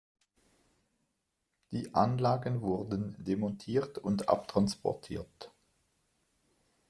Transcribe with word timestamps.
Die 1.71 1.93
Anlagen 1.93 2.63
wurden 2.63 3.15
demontiert 3.19 3.99
und 3.99 4.29
abtransportiert. 4.29 5.51